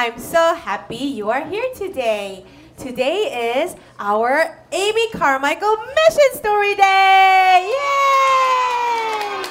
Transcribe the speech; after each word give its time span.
I'm 0.00 0.18
so 0.18 0.54
happy 0.54 0.96
you 0.96 1.28
are 1.28 1.44
here 1.44 1.68
today. 1.76 2.42
Today 2.78 3.60
is 3.60 3.76
our 3.98 4.56
Amy 4.72 5.10
Carmichael 5.10 5.76
Mission 5.76 6.40
Story 6.40 6.74
Day. 6.74 7.68
Yay! 7.68 9.44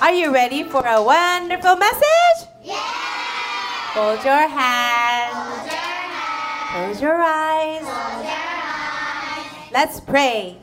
Are 0.00 0.12
you 0.12 0.34
ready 0.34 0.64
for 0.64 0.84
a 0.84 1.00
wonderful 1.00 1.76
message? 1.76 2.50
Hold 3.94 4.24
your 4.24 4.48
hands. 4.48 5.70
Close 6.72 7.00
your 7.00 7.22
eyes. 7.22 7.86
Let's 9.70 10.00
pray. 10.00 10.56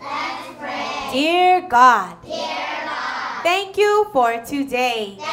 Dear 1.13 1.61
God. 1.69 2.17
Thank 3.41 3.78
you 3.78 4.09
for 4.11 4.44
today. 4.44 5.16
Thank 5.17 5.33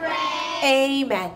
Amen. 0.63 1.31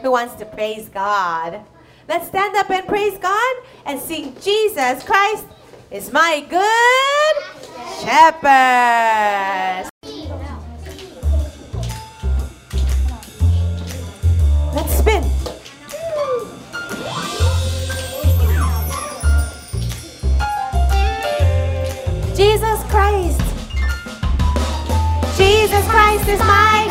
Who 0.00 0.10
wants 0.10 0.34
to 0.36 0.46
praise 0.46 0.88
God? 0.88 1.60
Let's 2.08 2.28
stand 2.28 2.56
up 2.56 2.70
and 2.70 2.86
praise 2.86 3.18
God 3.18 3.56
and 3.84 4.00
sing 4.00 4.34
Jesus 4.40 5.02
Christ 5.04 5.44
is 5.90 6.12
my 6.12 6.44
good 6.48 7.36
shepherd. 8.00 9.90
Let's 14.74 14.98
spin. 14.98 15.22
Jesus 22.34 22.82
Christ. 22.90 23.40
Jesus 25.36 25.86
Christ 25.88 26.28
is 26.28 26.40
my 26.40 26.85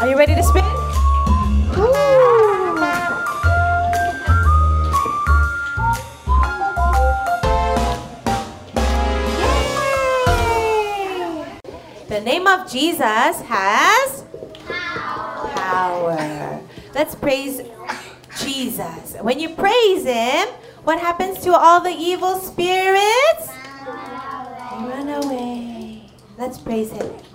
Are 0.00 0.08
you 0.08 0.16
ready 0.16 0.34
to 0.34 0.42
spin? 0.42 0.64
The 12.08 12.20
name 12.24 12.46
of 12.46 12.72
Jesus 12.72 13.42
has 13.42 14.24
power. 15.54 16.60
Let's 16.94 17.14
praise 17.14 17.60
Jesus. 18.38 19.16
When 19.20 19.38
you 19.38 19.50
praise 19.50 20.06
Him, 20.06 20.48
what 20.84 20.98
happens 20.98 21.40
to 21.40 21.52
all 21.52 21.82
the 21.82 21.90
evil 21.90 22.36
spirits? 22.36 23.48
They 23.84 24.78
run 24.80 25.10
away. 25.10 26.10
Let's 26.38 26.56
praise 26.56 26.90
Him. 26.90 27.29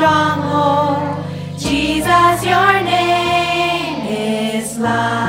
Stronghold. 0.00 1.24
Jesus, 1.58 2.42
your 2.42 2.72
name 2.82 4.06
is 4.08 4.78
life. 4.78 5.19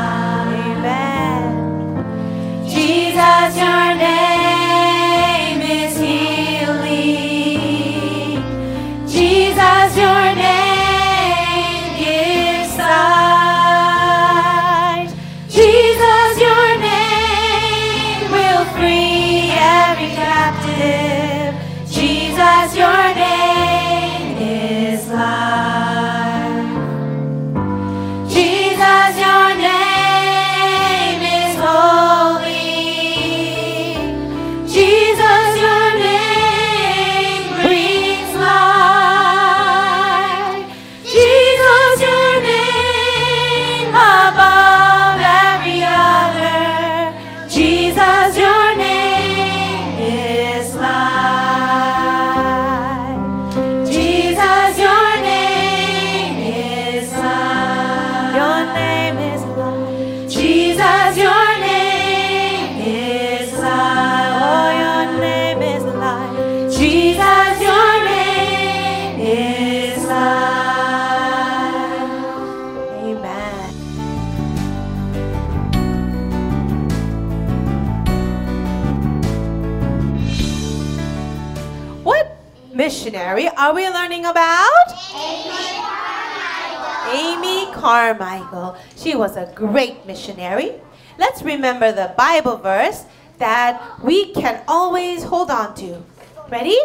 Are 83.31 83.73
we 83.73 83.87
learning 83.87 84.25
about? 84.25 84.87
Amy 85.15 85.71
Carmichael. 85.79 87.11
Amy 87.13 87.71
Carmichael. 87.71 88.77
She 88.97 89.15
was 89.15 89.37
a 89.37 89.49
great 89.55 90.05
missionary. 90.05 90.73
Let's 91.17 91.41
remember 91.41 91.93
the 91.93 92.13
Bible 92.17 92.57
verse 92.57 93.05
that 93.37 94.03
we 94.03 94.33
can 94.33 94.61
always 94.67 95.23
hold 95.23 95.49
on 95.49 95.75
to. 95.75 96.03
Ready? 96.49 96.77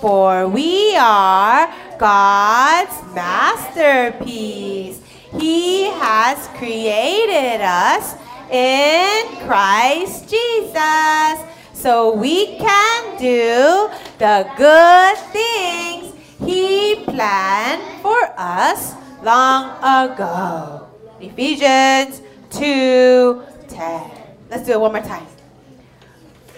For 0.00 0.48
we 0.48 0.96
are 0.96 1.72
God's 1.98 3.14
masterpiece. 3.14 5.00
He 5.38 5.84
has 5.84 6.48
created 6.58 7.60
us 7.60 8.16
in 8.50 9.36
Christ 9.46 10.28
Jesus. 10.28 11.53
So 11.84 12.14
we 12.14 12.56
can 12.56 13.18
do 13.20 13.92
the 14.16 14.48
good 14.56 15.18
things 15.36 16.14
He 16.40 17.04
planned 17.04 18.00
for 18.00 18.16
us 18.38 18.94
long 19.22 19.76
ago. 19.84 20.88
Ephesians 21.20 22.22
2 22.52 23.42
10. 23.68 24.10
Let's 24.48 24.64
do 24.64 24.72
it 24.72 24.80
one 24.80 24.92
more 24.92 25.02
time. 25.02 25.26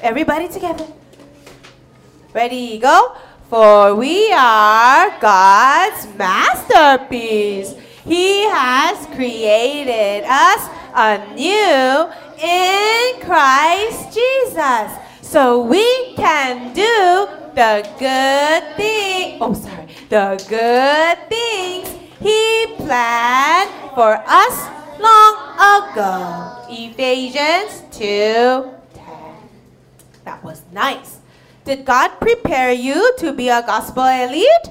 Everybody 0.00 0.46
together. 0.46 0.87
Ready, 2.32 2.78
go. 2.78 3.17
For 3.50 3.96
we 3.96 4.31
are 4.31 5.11
God's 5.19 6.06
masterpiece. 6.14 7.75
He 8.05 8.46
has 8.46 9.05
created 9.17 10.23
us 10.23 10.70
anew 10.94 12.14
in 12.38 13.20
Christ 13.26 14.14
Jesus. 14.14 15.05
So 15.26 15.61
we 15.61 16.14
can 16.14 16.73
do 16.73 17.26
the 17.52 17.82
good 17.99 18.76
thing. 18.76 19.38
Oh, 19.43 19.52
sorry. 19.55 19.88
The 20.08 20.38
good 20.46 21.19
things 21.28 21.90
He 22.23 22.67
planned 22.78 23.90
for 23.90 24.23
us 24.23 24.56
long 25.02 25.34
ago. 25.58 26.62
Ephesians 26.70 27.82
2 27.90 28.70
10. 28.94 29.05
That 30.23 30.44
was 30.44 30.62
nice. 30.70 31.19
Did 31.64 31.84
God 31.84 32.20
prepare 32.20 32.70
you 32.70 33.12
to 33.19 33.32
be 33.32 33.49
a 33.49 33.67
gospel 33.67 34.06
elite? 34.06 34.70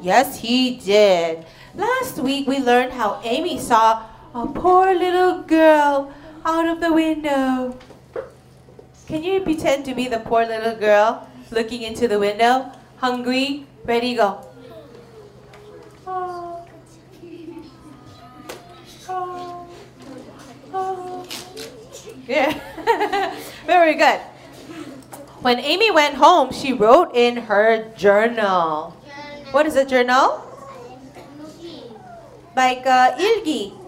Yes, 0.00 0.38
He 0.38 0.76
did. 0.76 1.44
Last 1.74 2.18
week 2.18 2.46
we 2.46 2.60
learned 2.60 2.92
how 2.92 3.20
Amy 3.24 3.58
saw 3.58 4.06
a 4.34 4.46
poor 4.46 4.94
little 4.94 5.42
girl 5.42 6.14
out 6.44 6.68
of 6.68 6.80
the 6.80 6.92
window. 6.92 7.76
Can 9.14 9.22
you 9.22 9.38
pretend 9.42 9.84
to 9.84 9.94
be 9.94 10.08
the 10.08 10.18
poor 10.18 10.44
little 10.44 10.74
girl 10.74 11.30
looking 11.52 11.82
into 11.82 12.08
the 12.08 12.18
window, 12.18 12.72
hungry, 12.96 13.64
ready, 13.84 14.16
go? 14.16 14.42
Yeah, 22.26 22.58
very 23.66 23.94
good. 23.94 24.18
When 25.46 25.60
Amy 25.60 25.92
went 25.92 26.16
home, 26.16 26.52
she 26.52 26.72
wrote 26.72 27.14
in 27.14 27.36
her 27.36 27.94
journal. 27.94 28.98
What 29.52 29.64
is 29.66 29.76
a 29.76 29.86
journal? 29.86 30.42
Like 32.56 32.84
uh, 32.84 33.14
ilgi. 33.14 33.78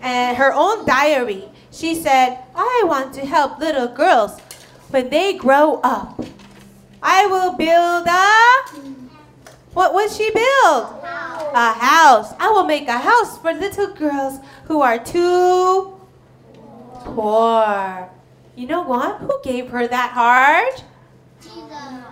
And 0.00 0.36
her 0.36 0.52
own 0.52 0.84
diary. 0.84 1.44
She 1.70 1.94
said, 1.94 2.38
I 2.56 2.82
want 2.86 3.14
to 3.14 3.26
help 3.26 3.58
little 3.58 3.88
girls 3.88 4.40
when 4.94 5.10
they 5.10 5.32
grow 5.32 5.80
up. 5.82 6.24
I 7.02 7.26
will 7.26 7.56
build 7.56 8.06
a. 8.06 8.30
What 9.74 9.92
would 9.92 10.08
she 10.08 10.30
build? 10.30 10.84
A 11.02 11.72
house. 11.72 12.32
I 12.38 12.48
will 12.50 12.62
make 12.62 12.86
a 12.86 12.98
house 12.98 13.36
for 13.38 13.52
little 13.52 13.92
girls 13.94 14.38
who 14.66 14.82
are 14.82 15.02
too 15.02 15.98
poor. 17.00 18.08
You 18.54 18.68
know 18.68 18.82
what? 18.82 19.18
Who 19.18 19.36
gave 19.42 19.68
her 19.70 19.88
that 19.88 20.12
heart? 20.12 20.84
Jesus. 21.42 21.58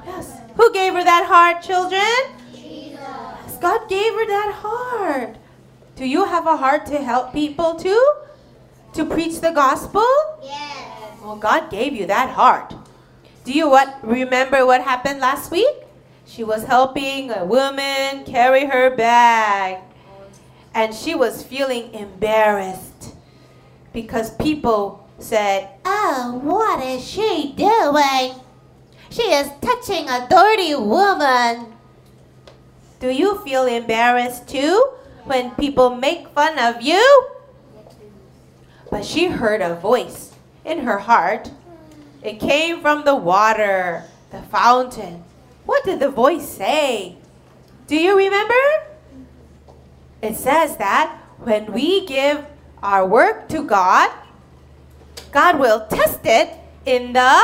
Yes. 0.04 0.40
Who 0.56 0.72
gave 0.72 0.92
her 0.94 1.04
that 1.04 1.26
heart, 1.26 1.62
children? 1.62 2.20
Yes, 2.52 3.58
God 3.58 3.88
gave 3.88 4.12
her 4.12 4.26
that 4.26 4.52
heart. 4.56 5.36
Do 5.94 6.04
you 6.04 6.24
have 6.24 6.48
a 6.48 6.56
heart 6.56 6.86
to 6.86 6.98
help 6.98 7.32
people 7.32 7.76
too? 7.76 8.04
To 8.94 9.04
preach 9.04 9.40
the 9.40 9.52
gospel? 9.52 10.10
Yes. 10.42 10.71
Well, 11.22 11.36
God 11.36 11.70
gave 11.70 11.94
you 11.94 12.06
that 12.06 12.30
heart. 12.30 12.74
Do 13.44 13.52
you 13.52 13.70
what 13.70 13.96
remember 14.02 14.66
what 14.66 14.82
happened 14.82 15.20
last 15.20 15.52
week? 15.52 15.86
She 16.26 16.42
was 16.42 16.64
helping 16.64 17.30
a 17.30 17.44
woman 17.44 18.24
carry 18.24 18.66
her 18.66 18.90
bag. 18.96 19.78
And 20.74 20.92
she 20.92 21.14
was 21.14 21.44
feeling 21.44 21.94
embarrassed 21.94 23.14
because 23.92 24.34
people 24.34 25.06
said, 25.20 25.68
"Oh, 25.84 26.40
what 26.42 26.82
is 26.82 27.06
she 27.06 27.54
doing? 27.54 28.34
She 29.10 29.30
is 29.30 29.46
touching 29.60 30.08
a 30.08 30.26
dirty 30.28 30.74
woman." 30.74 31.78
Do 32.98 33.10
you 33.10 33.38
feel 33.44 33.66
embarrassed 33.66 34.48
too 34.48 34.74
when 35.24 35.52
people 35.52 35.94
make 35.94 36.34
fun 36.34 36.58
of 36.58 36.82
you? 36.82 37.04
But 38.90 39.04
she 39.04 39.26
heard 39.26 39.62
a 39.62 39.76
voice 39.76 40.31
in 40.64 40.80
her 40.80 40.98
heart. 40.98 41.50
It 42.22 42.38
came 42.38 42.80
from 42.80 43.04
the 43.04 43.16
water, 43.16 44.04
the 44.30 44.42
fountain. 44.42 45.24
What 45.66 45.84
did 45.84 46.00
the 46.00 46.08
voice 46.08 46.46
say? 46.46 47.16
Do 47.86 47.96
you 47.96 48.16
remember? 48.16 48.54
It 50.22 50.36
says 50.36 50.76
that 50.76 51.18
when 51.38 51.72
we 51.72 52.06
give 52.06 52.46
our 52.82 53.06
work 53.06 53.48
to 53.48 53.62
God, 53.62 54.10
God 55.32 55.58
will 55.58 55.86
test 55.86 56.20
it 56.24 56.54
in 56.86 57.12
the 57.12 57.42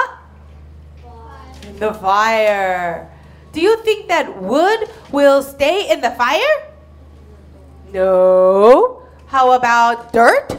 in 1.67 1.79
the 1.79 1.93
fire. 1.95 3.11
Do 3.53 3.61
you 3.61 3.83
think 3.83 4.09
that 4.09 4.41
wood 4.43 4.89
will 5.11 5.43
stay 5.43 5.91
in 5.91 6.01
the 6.01 6.11
fire? 6.13 6.71
No. 7.93 9.03
How 9.27 9.53
about 9.53 10.13
dirt? 10.13 10.59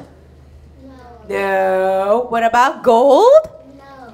No. 1.29 2.25
What 2.29 2.43
about 2.43 2.83
gold? 2.83 3.49
No. 3.77 4.13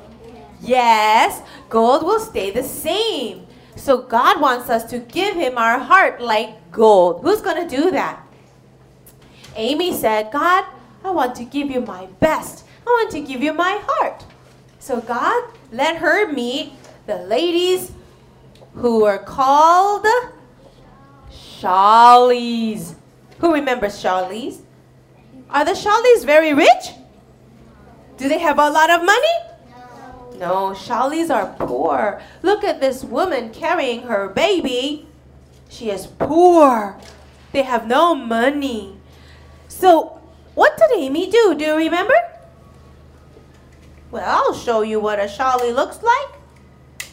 Yes, 0.62 1.42
gold 1.70 2.04
will 2.04 2.20
stay 2.20 2.52
the 2.52 2.64
same. 2.64 3.48
So 3.78 4.02
God 4.02 4.42
wants 4.42 4.70
us 4.70 4.84
to 4.90 5.00
give 5.00 5.36
him 5.36 5.58
our 5.58 5.80
heart 5.80 6.20
like 6.20 6.72
gold. 6.72 7.22
Who's 7.22 7.42
going 7.42 7.68
to 7.68 7.76
do 7.76 7.92
that? 7.92 8.22
Amy 9.56 9.94
said, 9.94 10.32
God, 10.32 10.66
I 11.06 11.12
want 11.12 11.36
to 11.36 11.46
give 11.46 11.72
you 11.72 11.80
my 11.80 12.08
best. 12.20 12.66
I 12.86 12.90
want 12.90 13.12
to 13.12 13.22
give 13.22 13.42
you 13.42 13.54
my 13.54 13.80
heart. 13.88 14.26
So 14.80 15.00
God 15.00 15.52
let 15.72 15.96
her 15.98 16.32
meet 16.32 16.74
the 17.08 17.18
ladies 17.18 17.92
who 18.74 19.04
were 19.04 19.20
called 19.20 20.06
Shawleys. 21.32 22.96
Who 23.40 23.54
remembers 23.54 24.02
Shawleys? 24.04 24.62
Are 25.50 25.64
the 25.64 25.72
Shawleys 25.72 26.26
very 26.26 26.54
rich? 26.54 26.92
Do 28.18 28.30
they 28.30 28.40
have 28.40 28.58
a 28.60 28.70
lot 28.70 28.90
of 28.90 29.04
money? 29.04 29.36
No. 29.70 30.38
No, 30.40 30.56
Shawleys 30.74 31.30
are 31.30 31.54
poor. 31.58 32.22
Look 32.42 32.64
at 32.64 32.80
this 32.80 33.04
woman 33.04 33.52
carrying 33.52 34.04
her 34.04 34.30
baby. 34.30 35.08
She 35.70 35.90
is 35.90 36.08
poor. 36.08 36.98
They 37.52 37.64
have 37.64 37.88
no 37.88 38.16
money. 38.16 38.98
So, 39.68 40.22
what 40.54 40.78
did 40.78 40.98
Amy 40.98 41.30
do? 41.30 41.56
Do 41.58 41.66
you 41.66 41.76
remember? 41.76 42.16
Well, 44.12 44.24
I'll 44.26 44.54
show 44.54 44.82
you 44.82 45.00
what 45.02 45.20
a 45.20 45.28
Shawley 45.28 45.74
looks 45.74 46.02
like. 46.02 47.08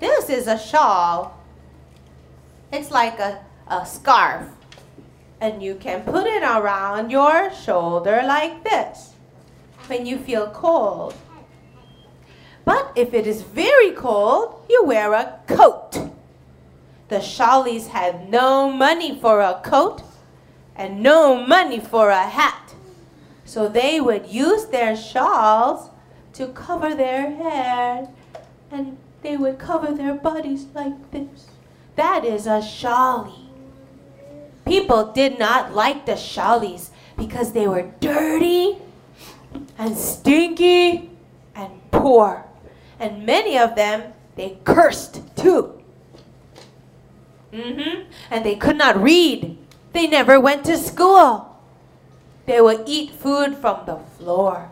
This 0.00 0.28
is 0.28 0.46
a 0.46 0.58
shawl. 0.58 1.38
It's 2.70 2.90
like 2.90 3.18
a, 3.18 3.40
a 3.66 3.86
scarf. 3.86 4.46
And 5.40 5.62
you 5.62 5.76
can 5.76 6.02
put 6.02 6.26
it 6.26 6.42
around 6.42 7.10
your 7.10 7.50
shoulder 7.54 8.22
like 8.24 8.62
this 8.64 9.14
when 9.88 10.06
you 10.06 10.18
feel 10.18 10.48
cold. 10.50 11.14
But 12.64 12.92
if 12.94 13.14
it 13.14 13.26
is 13.26 13.42
very 13.42 13.92
cold, 13.92 14.66
you 14.68 14.84
wear 14.84 15.14
a 15.14 15.40
coat. 15.46 16.10
The 17.08 17.16
Shawleys 17.16 17.88
had 17.88 18.28
no 18.28 18.70
money 18.70 19.18
for 19.18 19.40
a 19.40 19.60
coat 19.64 20.02
and 20.76 21.02
no 21.02 21.46
money 21.46 21.80
for 21.80 22.10
a 22.10 22.28
hat. 22.28 22.74
So 23.44 23.68
they 23.68 24.00
would 24.00 24.26
use 24.26 24.66
their 24.66 24.94
shawls 24.94 25.88
to 26.34 26.48
cover 26.48 26.94
their 26.94 27.34
hair 27.34 28.08
and 28.70 28.98
they 29.22 29.38
would 29.38 29.58
cover 29.58 29.92
their 29.92 30.14
bodies 30.14 30.66
like 30.74 31.10
this. 31.10 31.46
That 31.96 32.24
is 32.24 32.46
a 32.46 32.60
Shawley. 32.60 33.48
People 34.66 35.10
did 35.12 35.38
not 35.38 35.74
like 35.74 36.04
the 36.04 36.12
Shawleys 36.12 36.90
because 37.16 37.52
they 37.52 37.66
were 37.66 37.90
dirty 38.00 38.76
and 39.78 39.96
stinky 39.96 41.08
and 41.54 41.70
poor. 41.90 42.44
And 42.98 43.24
many 43.24 43.56
of 43.56 43.76
them, 43.76 44.12
they 44.34 44.58
cursed 44.64 45.22
too. 45.36 45.80
hmm 47.52 48.02
And 48.30 48.44
they 48.44 48.56
could 48.56 48.76
not 48.76 49.00
read. 49.00 49.56
They 49.92 50.06
never 50.06 50.38
went 50.38 50.64
to 50.66 50.76
school. 50.76 51.56
They 52.46 52.60
would 52.60 52.84
eat 52.86 53.12
food 53.12 53.56
from 53.56 53.86
the 53.86 53.98
floor. 54.18 54.70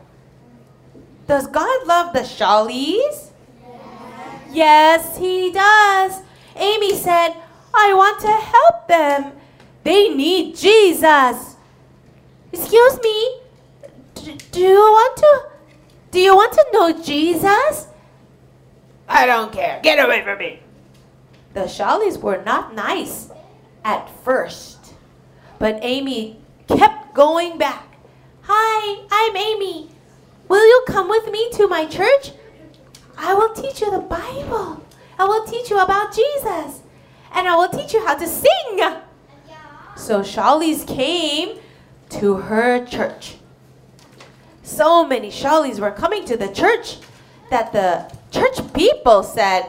Does 1.27 1.47
God 1.47 1.87
love 1.87 2.13
the 2.13 2.21
Shawleys? 2.21 3.31
Yes, 4.53 5.19
He 5.19 5.53
does. 5.53 6.23
Amy 6.57 6.95
said, 6.95 7.35
I 7.75 7.93
want 7.95 8.21
to 8.21 8.33
help 8.33 8.89
them. 8.89 9.33
They 9.85 10.09
need 10.09 10.57
Jesus. 10.57 11.57
Excuse 12.53 12.99
me. 13.03 13.46
Do 14.27 14.61
you 14.61 14.75
want 14.75 15.17
to 15.19 15.43
do 16.11 16.19
you 16.19 16.35
want 16.35 16.53
to 16.53 16.67
know 16.73 17.03
Jesus? 17.03 17.87
I 19.09 19.25
don't 19.27 19.53
care. 19.53 19.81
Get 19.83 20.05
away 20.05 20.23
from 20.23 20.39
me. 20.39 20.61
The 21.55 21.61
Shawleys 21.63 22.21
were 22.21 22.43
not 22.45 22.75
nice 22.75 23.31
at 23.85 24.11
first, 24.25 24.95
but 25.61 25.79
Amy 25.83 26.41
kept 26.67 27.15
going 27.15 27.57
back. 27.57 27.97
Hi, 28.43 29.07
I'm 29.11 29.37
Amy. 29.37 29.91
Will 30.49 30.67
you 30.67 30.85
come 30.89 31.09
with 31.09 31.31
me 31.31 31.49
to 31.53 31.69
my 31.69 31.87
church? 31.87 32.33
I 33.17 33.33
will 33.33 33.55
teach 33.55 33.81
you 33.81 33.91
the 33.93 34.01
Bible. 34.01 34.85
I 35.19 35.25
will 35.25 35.45
teach 35.45 35.71
you 35.71 35.79
about 35.79 36.13
Jesus. 36.13 36.83
And 37.33 37.47
I 37.47 37.55
will 37.55 37.69
teach 37.69 37.93
you 37.93 38.05
how 38.05 38.17
to 38.17 38.27
sing. 38.27 38.81
So 39.97 40.21
Shawleys 40.21 40.87
came 40.87 41.59
to 42.11 42.35
her 42.35 42.85
church. 42.85 43.37
So 44.67 45.07
many 45.07 45.31
Shawleys 45.31 45.79
were 45.79 45.93
coming 45.93 46.25
to 46.25 46.37
the 46.37 46.49
church 46.49 46.99
that 47.51 47.73
the 47.73 48.13
church 48.33 48.59
people 48.75 49.23
said, 49.23 49.63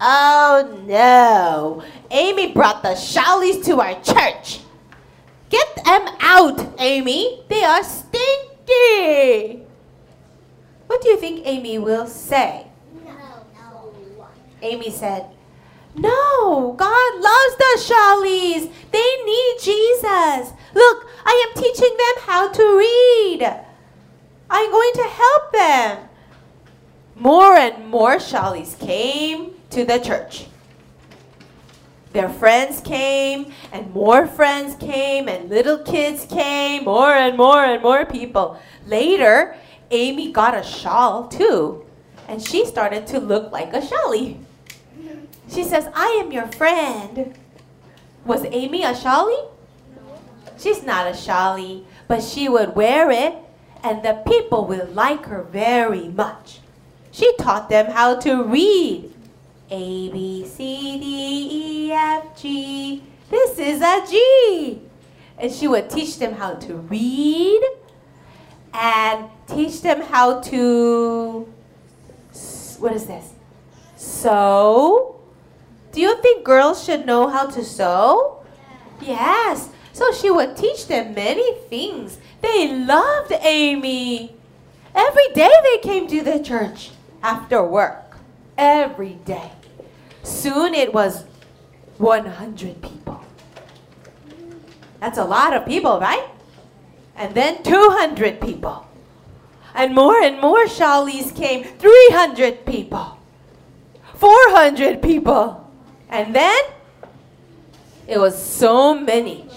Oh 0.00 0.82
no, 0.84 1.84
Amy 2.10 2.52
brought 2.52 2.82
the 2.82 2.96
Shawleys 2.96 3.64
to 3.66 3.80
our 3.80 3.94
church. 4.02 4.58
Get 5.50 5.84
them 5.84 6.08
out, 6.18 6.74
Amy. 6.80 7.44
They 7.48 7.62
are 7.62 7.84
stinky. 7.84 9.62
What 10.88 11.00
do 11.00 11.10
you 11.10 11.16
think 11.16 11.46
Amy 11.46 11.78
will 11.78 12.08
say? 12.08 12.66
No. 13.04 13.46
Amy 14.62 14.90
said, 14.90 15.26
No, 15.94 16.74
God 16.76 17.14
loves 17.20 17.56
the 17.56 17.94
Shawleys. 17.94 18.68
They 18.90 19.22
need 19.24 19.56
Jesus. 19.62 20.52
Look, 20.74 21.06
I 21.24 21.46
am 21.46 21.62
teaching 21.62 21.96
them 21.96 22.24
how 22.26 22.48
to 22.50 22.76
read. 22.76 23.63
I'm 24.56 24.70
going 24.70 24.92
to 24.94 25.02
help 25.02 25.52
them. 25.52 26.08
More 27.16 27.56
and 27.56 27.88
more 27.88 28.18
Shawleys 28.18 28.78
came 28.78 29.50
to 29.70 29.84
the 29.84 29.98
church. 29.98 30.46
Their 32.12 32.28
friends 32.28 32.80
came, 32.80 33.52
and 33.72 33.92
more 33.92 34.28
friends 34.28 34.76
came, 34.76 35.28
and 35.28 35.50
little 35.50 35.78
kids 35.78 36.24
came, 36.26 36.84
more 36.84 37.10
and 37.12 37.36
more 37.36 37.64
and 37.64 37.82
more 37.82 38.06
people. 38.06 38.56
Later, 38.86 39.56
Amy 39.90 40.30
got 40.30 40.56
a 40.56 40.62
shawl 40.62 41.26
too, 41.26 41.84
and 42.28 42.40
she 42.40 42.64
started 42.64 43.08
to 43.08 43.18
look 43.18 43.50
like 43.50 43.74
a 43.74 43.84
Shawley. 43.84 44.38
She 45.48 45.64
says, 45.64 45.88
I 45.94 46.20
am 46.22 46.30
your 46.30 46.46
friend. 46.52 47.36
Was 48.24 48.44
Amy 48.44 48.84
a 48.84 48.94
Shawley? 48.94 49.48
She's 50.56 50.84
not 50.84 51.08
a 51.08 51.16
Shawley, 51.16 51.84
but 52.06 52.22
she 52.22 52.48
would 52.48 52.76
wear 52.76 53.10
it, 53.10 53.34
and 53.84 54.02
the 54.02 54.14
people 54.26 54.64
will 54.66 54.86
like 54.86 55.26
her 55.26 55.42
very 55.42 56.08
much. 56.08 56.60
She 57.12 57.36
taught 57.36 57.68
them 57.68 57.92
how 57.92 58.16
to 58.20 58.42
read. 58.42 59.12
A, 59.70 60.10
B, 60.10 60.46
C, 60.46 60.98
D, 60.98 61.88
E, 61.88 61.92
F, 61.92 62.40
G. 62.40 63.02
This 63.30 63.58
is 63.58 63.82
a 63.82 64.04
G. 64.10 64.80
And 65.38 65.52
she 65.52 65.68
would 65.68 65.90
teach 65.90 66.18
them 66.18 66.32
how 66.32 66.54
to 66.54 66.74
read 66.76 67.62
and 68.72 69.26
teach 69.46 69.82
them 69.82 70.00
how 70.00 70.40
to, 70.40 71.46
what 72.78 72.92
is 72.92 73.06
this? 73.06 73.34
Sew. 73.96 75.20
Do 75.92 76.00
you 76.00 76.20
think 76.22 76.44
girls 76.44 76.84
should 76.84 77.06
know 77.06 77.28
how 77.28 77.46
to 77.46 77.64
sew? 77.64 78.44
Yes. 79.00 79.68
So 79.92 80.12
she 80.12 80.30
would 80.30 80.56
teach 80.56 80.88
them 80.88 81.14
many 81.14 81.54
things. 81.68 82.18
They 82.44 82.76
loved 82.76 83.32
Amy. 83.40 84.36
Every 84.94 85.28
day 85.34 85.50
they 85.62 85.78
came 85.78 86.06
to 86.08 86.22
the 86.22 86.38
church 86.44 86.90
after 87.22 87.64
work. 87.64 88.18
Every 88.58 89.14
day. 89.24 89.50
Soon 90.22 90.74
it 90.74 90.92
was 90.92 91.24
100 91.96 92.82
people. 92.82 93.24
That's 95.00 95.16
a 95.16 95.24
lot 95.24 95.54
of 95.54 95.64
people, 95.64 95.98
right? 95.98 96.28
And 97.16 97.34
then 97.34 97.62
200 97.62 98.42
people. 98.42 98.86
And 99.74 99.94
more 99.94 100.20
and 100.20 100.38
more 100.38 100.66
Shawleys 100.66 101.34
came. 101.34 101.64
300 101.64 102.66
people. 102.66 103.18
400 104.16 105.00
people. 105.00 105.72
And 106.10 106.34
then 106.34 106.62
it 108.06 108.18
was 108.18 108.36
so 108.36 108.92
many. 108.92 109.48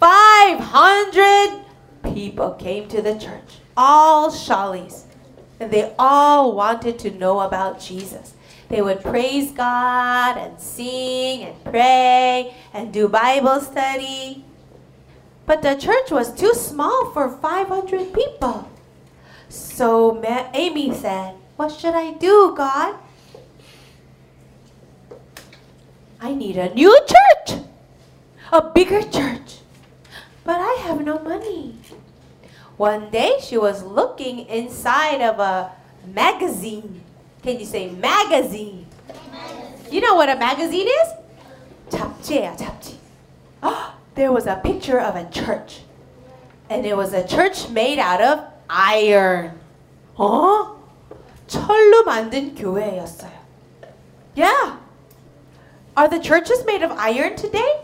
500 0.00 1.61
people 2.02 2.52
came 2.52 2.88
to 2.88 3.02
the 3.02 3.18
church. 3.18 3.58
All 3.76 4.30
Shawleys. 4.30 5.04
And 5.60 5.70
they 5.70 5.94
all 5.98 6.54
wanted 6.54 6.98
to 7.00 7.10
know 7.10 7.40
about 7.40 7.80
Jesus. 7.80 8.34
They 8.68 8.82
would 8.82 9.02
praise 9.02 9.50
God 9.52 10.36
and 10.38 10.58
sing 10.58 11.42
and 11.44 11.64
pray 11.64 12.54
and 12.72 12.92
do 12.92 13.06
Bible 13.06 13.60
study. 13.60 14.44
But 15.46 15.62
the 15.62 15.74
church 15.74 16.10
was 16.10 16.34
too 16.34 16.54
small 16.54 17.10
for 17.12 17.28
500 17.28 18.12
people. 18.12 18.70
So 19.48 20.14
Ma- 20.14 20.48
Amy 20.54 20.94
said, 20.94 21.34
What 21.56 21.72
should 21.72 21.94
I 21.94 22.12
do, 22.12 22.54
God? 22.56 22.96
I 26.20 26.34
need 26.34 26.56
a 26.56 26.72
new 26.72 26.98
church, 27.06 27.60
a 28.52 28.62
bigger 28.70 29.02
church. 29.02 29.61
But 30.43 30.59
I 30.59 30.81
have 30.83 31.03
no 31.03 31.19
money. 31.19 31.75
One 32.77 33.09
day 33.09 33.37
she 33.41 33.57
was 33.57 33.83
looking 33.83 34.47
inside 34.47 35.21
of 35.21 35.39
a 35.39 35.71
magazine. 36.13 37.01
Can 37.43 37.59
you 37.59 37.65
say 37.65 37.89
magazine? 37.89 38.85
You 39.91 40.01
know 40.01 40.15
what 40.15 40.29
a 40.29 40.35
magazine 40.35 40.87
is? 40.87 41.09
잡지예요, 41.89 42.57
잡지. 42.57 42.95
Oh, 43.63 43.95
there 44.15 44.31
was 44.31 44.45
a 44.45 44.57
picture 44.57 44.99
of 44.99 45.15
a 45.15 45.29
church. 45.29 45.81
And 46.69 46.85
it 46.85 46.95
was 46.95 47.13
a 47.13 47.25
church 47.25 47.69
made 47.69 47.99
out 47.99 48.21
of 48.21 48.43
iron. 48.69 49.59
어? 50.17 50.77
철로 51.47 52.03
만든 52.05 52.53
교회였어요. 52.55 53.31
Yeah. 54.35 54.77
Are 55.95 56.07
the 56.07 56.19
churches 56.19 56.63
made 56.65 56.83
of 56.83 56.91
iron 56.91 57.35
today? 57.35 57.81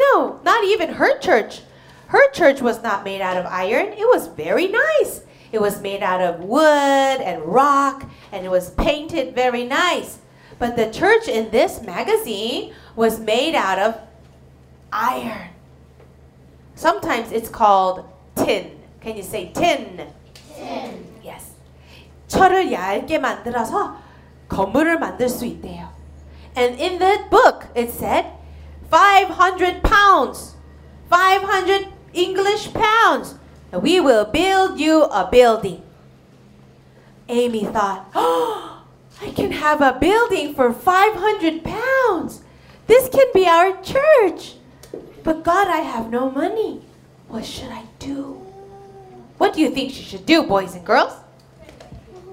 No, 0.00 0.40
not 0.44 0.64
even 0.64 0.94
her 0.94 1.18
church. 1.18 1.62
Her 2.08 2.30
church 2.30 2.60
was 2.60 2.82
not 2.82 3.04
made 3.04 3.20
out 3.20 3.36
of 3.36 3.46
iron. 3.46 3.92
It 3.92 4.06
was 4.06 4.28
very 4.28 4.68
nice. 4.68 5.22
It 5.52 5.60
was 5.60 5.80
made 5.80 6.02
out 6.02 6.20
of 6.20 6.40
wood 6.40 7.20
and 7.20 7.42
rock, 7.44 8.04
and 8.32 8.44
it 8.44 8.50
was 8.50 8.70
painted 8.70 9.34
very 9.34 9.64
nice. 9.64 10.18
But 10.58 10.76
the 10.76 10.90
church 10.90 11.28
in 11.28 11.50
this 11.50 11.82
magazine 11.82 12.74
was 12.94 13.20
made 13.20 13.54
out 13.54 13.78
of 13.78 14.00
iron. 14.92 15.50
Sometimes 16.74 17.32
it's 17.32 17.48
called 17.48 18.04
tin. 18.34 18.78
Can 19.00 19.16
you 19.16 19.22
say 19.22 19.50
tin? 19.54 20.12
Tin. 20.54 21.06
Yes. 21.22 21.52
철을 22.28 22.72
얇게 22.72 23.18
만들어서 23.18 23.96
건물을 24.48 24.98
만들 24.98 25.28
수 25.28 25.46
있대요. 25.46 25.88
And 26.56 26.80
in 26.80 26.98
the 26.98 27.24
book 27.30 27.68
it 27.74 27.90
said 27.92 28.26
500 28.91 29.81
pounds. 29.81 30.55
500 31.09 31.87
English 32.13 32.73
pounds. 32.73 33.35
And 33.71 33.81
we 33.81 34.01
will 34.01 34.25
build 34.25 34.79
you 34.79 35.03
a 35.03 35.27
building. 35.31 35.81
Amy 37.29 37.63
thought, 37.63 38.11
oh, 38.13 38.83
I 39.21 39.31
can 39.31 39.51
have 39.51 39.81
a 39.81 39.97
building 39.99 40.53
for 40.53 40.73
500 40.73 41.63
pounds. 41.63 42.41
This 42.87 43.07
can 43.07 43.27
be 43.33 43.47
our 43.47 43.81
church. 43.81 44.55
But 45.23 45.43
God, 45.43 45.67
I 45.67 45.77
have 45.77 46.09
no 46.09 46.29
money. 46.29 46.81
What 47.29 47.45
should 47.45 47.69
I 47.69 47.85
do? 47.99 48.41
What 49.37 49.53
do 49.53 49.61
you 49.61 49.69
think 49.69 49.93
she 49.93 50.03
should 50.03 50.25
do, 50.25 50.43
boys 50.43 50.75
and 50.75 50.85
girls? 50.85 51.13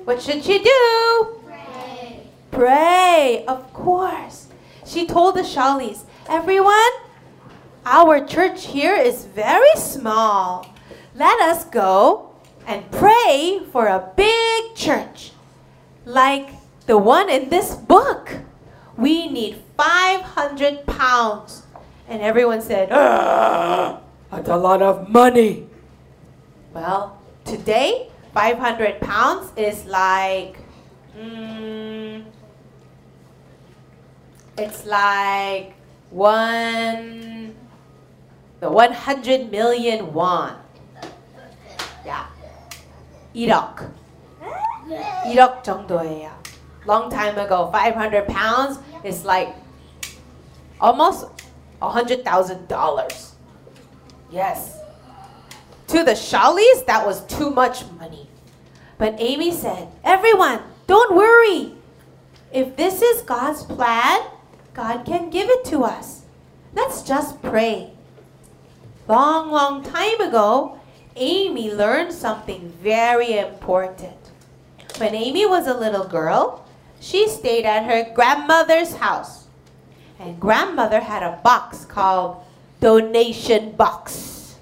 What 0.04 0.20
should 0.20 0.42
she 0.42 0.58
do? 0.58 1.40
Pray. 1.46 2.20
Pray, 2.50 3.44
of 3.46 3.72
course. 3.72 4.48
She 4.84 5.06
told 5.06 5.36
the 5.36 5.42
Shawleys, 5.42 6.04
everyone, 6.28 6.92
our 7.86 8.24
church 8.24 8.66
here 8.66 8.94
is 8.94 9.24
very 9.24 9.74
small. 9.76 10.66
Let 11.14 11.40
us 11.40 11.64
go 11.64 12.30
and 12.66 12.88
pray 12.90 13.60
for 13.72 13.86
a 13.86 14.12
big 14.14 14.74
church 14.74 15.32
like 16.04 16.50
the 16.86 16.98
one 16.98 17.28
in 17.30 17.48
this 17.48 17.74
book. 17.74 18.36
We 18.96 19.28
need 19.28 19.56
500 19.76 20.86
pounds. 20.86 21.62
And 22.08 22.22
everyone 22.22 22.60
said, 22.62 22.88
"Ah, 22.90 24.00
That's 24.30 24.48
a 24.48 24.56
lot 24.56 24.82
of 24.82 25.08
money. 25.08 25.66
well, 26.74 27.18
today, 27.44 28.08
500 28.34 29.00
pounds 29.00 29.52
is 29.56 29.84
like, 29.86 30.58
mm, 31.16 32.22
it's 34.56 34.84
like 34.84 35.74
one, 36.10 37.54
the 38.60 38.70
100 38.70 39.50
million 39.50 40.12
won. 40.12 40.56
Yeah. 42.04 42.26
1억. 43.34 43.90
1억 45.26 45.62
정도예요. 45.62 46.30
Long 46.86 47.10
time 47.10 47.38
ago, 47.38 47.70
500 47.70 48.26
pounds 48.26 48.78
is 49.04 49.24
like 49.24 49.54
almost 50.80 51.26
$100,000. 51.82 53.32
Yes. 54.30 54.78
To 55.88 56.04
the 56.04 56.12
Shawleys, 56.12 56.86
that 56.86 57.06
was 57.06 57.24
too 57.26 57.50
much 57.50 57.84
money. 57.98 58.28
But 58.96 59.16
Amy 59.18 59.52
said, 59.52 59.88
Everyone, 60.04 60.60
don't 60.86 61.14
worry. 61.14 61.74
If 62.52 62.76
this 62.76 63.02
is 63.02 63.22
God's 63.22 63.62
plan, 63.62 64.20
God 64.78 65.04
can 65.04 65.28
give 65.28 65.50
it 65.50 65.64
to 65.74 65.82
us. 65.82 66.22
Let's 66.72 67.02
just 67.02 67.42
pray. 67.42 67.90
Long, 69.08 69.50
long 69.50 69.82
time 69.82 70.20
ago, 70.20 70.78
Amy 71.16 71.74
learned 71.74 72.12
something 72.12 72.72
very 72.80 73.36
important. 73.36 74.14
When 74.98 75.16
Amy 75.16 75.46
was 75.46 75.66
a 75.66 75.74
little 75.74 76.06
girl, 76.06 76.64
she 77.00 77.26
stayed 77.26 77.66
at 77.66 77.90
her 77.90 78.14
grandmother's 78.14 78.94
house. 78.94 79.48
And 80.20 80.38
grandmother 80.38 81.00
had 81.00 81.24
a 81.24 81.40
box 81.42 81.84
called 81.84 82.36
donation 82.78 83.72
box. 83.72 84.54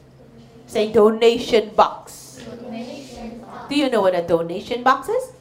Say 0.67 0.91
donation 0.93 1.77
box. 1.77 2.41
Do 3.69 3.77
you 3.77 3.91
know 3.91 4.01
what 4.01 4.15
a 4.15 4.27
donation 4.27 4.83
box 4.83 5.11
is? 5.11 5.33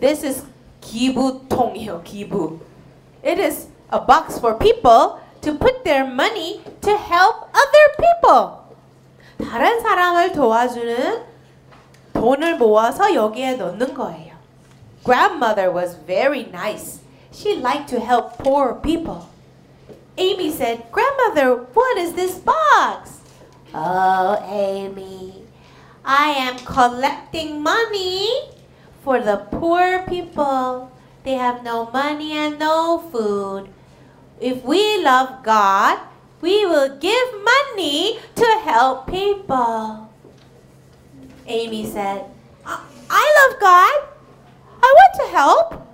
This 0.00 0.24
is 0.24 0.42
kibu 0.82 1.46
tongyo 1.46 2.02
kibu. 2.02 2.58
It 3.23 3.39
is 3.39 3.67
a 3.89 3.99
box 3.99 4.39
for 4.39 4.53
people 4.53 5.19
to 5.41 5.53
put 5.55 5.83
their 5.83 6.05
money 6.05 6.61
to 6.81 6.97
help 6.97 7.49
other 7.53 7.85
people. 7.97 8.65
다른 9.37 9.81
사람을 9.81 10.31
도와주는 10.31 11.23
돈을 12.13 12.57
모아서 12.57 13.13
여기에 13.13 13.55
넣는 13.55 13.93
거예요. 13.93 14.35
Grandmother 15.03 15.71
was 15.71 15.97
very 16.07 16.49
nice. 16.51 17.01
She 17.31 17.55
liked 17.57 17.89
to 17.89 17.99
help 17.99 18.37
poor 18.37 18.75
people. 18.81 19.27
Amy 20.17 20.49
said, 20.51 20.89
Grandmother, 20.91 21.67
what 21.73 21.97
is 21.97 22.13
this 22.13 22.39
box? 22.39 23.19
Oh, 23.73 24.39
Amy, 24.47 25.43
I 26.05 26.29
am 26.29 26.57
collecting 26.59 27.61
money 27.61 28.49
for 29.03 29.19
the 29.19 29.45
poor 29.51 30.03
people. 30.07 30.88
They 31.22 31.34
have 31.34 31.62
no 31.62 31.90
money 31.90 32.32
and 32.32 32.58
no 32.58 32.98
food. 33.12 33.68
If 34.40 34.64
we 34.64 35.02
love 35.04 35.42
God, 35.42 36.00
we 36.40 36.64
will 36.64 36.96
give 36.96 37.28
money 37.44 38.18
to 38.34 38.60
help 38.64 39.06
people. 39.06 40.10
Amy 41.46 41.84
said, 41.84 42.24
I, 42.64 43.48
love 43.48 43.60
God. 43.60 44.08
I 44.82 44.94
want 44.96 45.14
to 45.20 45.36
help. 45.36 45.88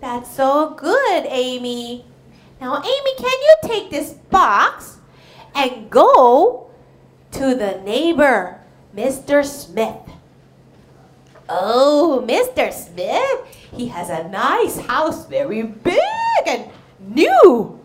That's 0.00 0.30
so 0.30 0.74
good, 0.74 1.24
Amy. 1.26 2.04
Now, 2.60 2.76
Amy, 2.76 3.14
can 3.16 3.30
you 3.30 3.54
take 3.62 3.90
this 3.90 4.12
box 4.12 4.98
and 5.54 5.88
go 5.88 6.70
to 7.32 7.54
the 7.54 7.80
neighbor, 7.84 8.60
Mr. 8.94 9.44
Smith? 9.44 10.01
Oh, 11.54 12.24
Mr. 12.26 12.72
Smith, 12.72 13.68
he 13.76 13.88
has 13.88 14.08
a 14.08 14.26
nice 14.30 14.80
house, 14.80 15.26
very 15.26 15.62
big 15.62 16.00
and 16.46 16.70
new. 16.98 17.78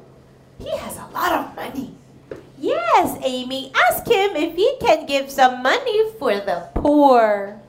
He 0.58 0.70
has 0.70 0.96
a 0.96 1.08
lot 1.14 1.34
of 1.34 1.54
money. 1.54 1.92
Yes, 2.58 3.20
Amy, 3.22 3.74
ask 3.76 4.08
him 4.08 4.38
if 4.38 4.56
he 4.56 4.78
can 4.80 5.06
give 5.06 5.30
some 5.30 5.62
money 5.62 6.12
for 6.18 6.36
the 6.40 6.70
poor. 6.76 7.60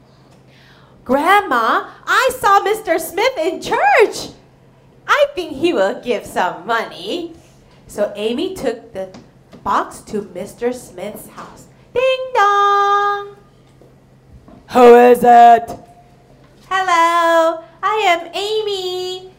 Grandma, 1.04 1.90
I 2.06 2.30
saw 2.38 2.60
Mr. 2.60 3.00
Smith 3.00 3.36
in 3.36 3.60
church. 3.60 4.30
I 5.04 5.26
think 5.34 5.56
he 5.56 5.72
will 5.72 6.00
give 6.00 6.24
some 6.24 6.64
money. 6.64 7.34
So 7.88 8.12
Amy 8.14 8.54
took 8.54 8.92
the 8.92 9.10
box 9.64 10.00
to 10.02 10.22
Mr. 10.22 10.72
Smith's 10.72 11.26
house. 11.30 11.66
Ding 11.92 12.30
dong! 12.34 13.36
Who 14.70 14.94
is 14.94 15.24
it? 15.24 15.87
Hello, 16.70 17.64
I 17.82 17.96
am 18.12 18.28
Amy. 18.34 19.32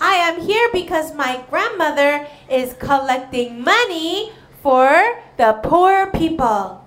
I 0.00 0.14
am 0.26 0.40
here 0.40 0.68
because 0.72 1.14
my 1.14 1.40
grandmother 1.48 2.26
is 2.50 2.74
collecting 2.80 3.62
money 3.62 4.32
for 4.60 4.90
the 5.36 5.60
poor 5.62 6.10
people. 6.10 6.84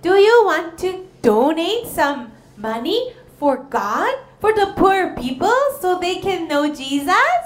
Do 0.00 0.16
you 0.16 0.40
want 0.46 0.78
to 0.78 1.04
donate 1.20 1.86
some 1.86 2.32
money 2.56 3.12
for 3.38 3.58
God, 3.58 4.16
for 4.40 4.54
the 4.54 4.72
poor 4.74 5.14
people, 5.20 5.60
so 5.82 5.98
they 6.00 6.16
can 6.16 6.48
know 6.48 6.72
Jesus? 6.72 7.44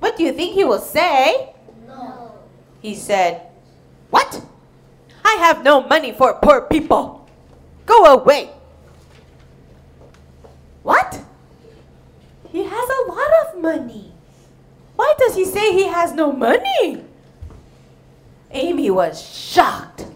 What 0.00 0.18
do 0.18 0.22
you 0.22 0.32
think 0.32 0.52
he 0.52 0.64
will 0.64 0.84
say? 0.84 1.54
No. 1.88 2.34
He 2.82 2.94
said, 2.94 3.48
What? 4.10 4.44
I 5.24 5.40
have 5.40 5.64
no 5.64 5.80
money 5.80 6.12
for 6.12 6.34
poor 6.34 6.60
people. 6.60 7.26
Go 7.86 8.04
away. 8.04 8.52
What? 10.82 11.20
He 12.52 12.64
has 12.64 12.88
a 12.88 13.10
lot 13.10 13.30
of 13.42 13.62
money. 13.62 14.12
Why 14.94 15.14
does 15.18 15.34
he 15.34 15.46
say 15.46 15.72
he 15.72 15.88
has 15.88 16.12
no 16.12 16.30
money? 16.30 17.02
Amy 18.50 18.90
was 18.90 19.22
shocked. 19.22 20.06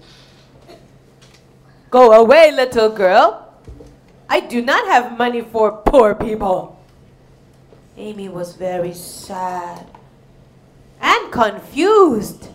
Go 1.91 2.13
away, 2.13 2.53
little 2.53 2.91
girl. 2.91 3.55
I 4.29 4.41
do 4.41 4.61
not 4.61 4.87
have 4.87 5.17
money 5.17 5.41
for 5.41 5.73
poor 5.73 6.15
people. 6.15 6.79
Amy 7.97 8.29
was 8.29 8.55
very 8.55 8.93
sad 8.93 9.87
and 11.01 11.33
confused. 11.33 12.51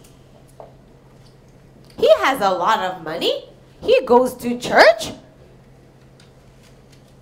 He 1.97 2.09
has 2.19 2.39
a 2.41 2.51
lot 2.51 2.79
of 2.79 3.03
money. 3.03 3.45
He 3.81 4.05
goes 4.05 4.35
to 4.35 4.59
church. 4.59 5.13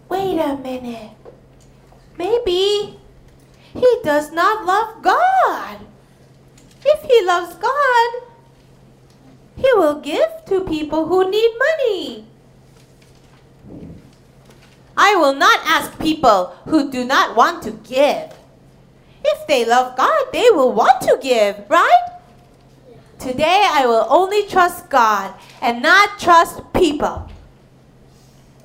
Wait 0.10 0.40
a 0.40 0.58
minute. 0.58 1.12
Maybe 2.20 3.00
he 3.74 4.00
does 4.04 4.34
not 4.34 4.66
love 4.66 5.02
God. 5.02 5.80
If 6.84 7.04
he 7.04 7.26
loves 7.26 7.56
God, 7.56 8.10
he 9.56 9.72
will 9.74 10.02
give 10.02 10.44
to 10.48 10.66
people 10.66 11.08
who 11.08 11.32
need 11.32 11.52
money. 11.58 12.28
I 14.98 15.16
will 15.16 15.34
not 15.34 15.62
ask 15.64 15.98
people 15.98 16.48
who 16.66 16.92
do 16.92 17.06
not 17.06 17.38
want 17.38 17.64
to 17.64 17.72
give. 17.72 18.34
If 19.24 19.48
they 19.48 19.64
love 19.64 19.96
God, 19.96 20.26
they 20.34 20.50
will 20.52 20.74
want 20.74 21.00
to 21.04 21.18
give, 21.22 21.64
right? 21.70 22.20
Today 23.18 23.66
I 23.72 23.86
will 23.86 24.06
only 24.10 24.46
trust 24.46 24.90
God 24.90 25.34
and 25.62 25.82
not 25.82 26.20
trust 26.20 26.64
people. 26.74 27.30